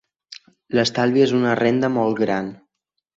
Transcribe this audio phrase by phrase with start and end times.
[0.77, 2.49] L'estalvi és una renda molt gran.